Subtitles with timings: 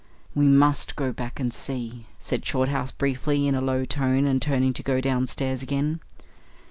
[0.33, 4.73] "We must go back and see," said Shorthouse briefly, in a low tone, and turning
[4.73, 5.99] to go downstairs again.